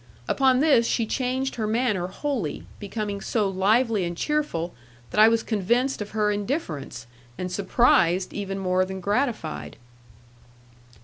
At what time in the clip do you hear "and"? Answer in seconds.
4.03-4.17, 7.37-7.51